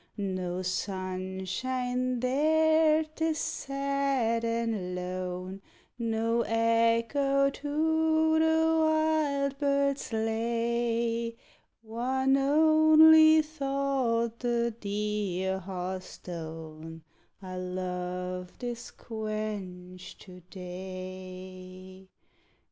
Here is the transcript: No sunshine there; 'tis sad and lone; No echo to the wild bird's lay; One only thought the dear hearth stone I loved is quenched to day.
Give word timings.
No 0.17 0.63
sunshine 0.63 2.21
there; 2.21 3.03
'tis 3.03 3.37
sad 3.37 4.43
and 4.43 4.95
lone; 4.95 5.61
No 5.99 6.41
echo 6.47 7.51
to 7.51 8.39
the 8.39 8.79
wild 8.81 9.59
bird's 9.59 10.11
lay; 10.11 11.35
One 11.83 12.35
only 12.35 13.43
thought 13.43 14.39
the 14.39 14.73
dear 14.79 15.59
hearth 15.59 16.05
stone 16.07 17.03
I 17.39 17.57
loved 17.57 18.63
is 18.63 18.89
quenched 18.89 20.21
to 20.21 20.39
day. 20.49 22.07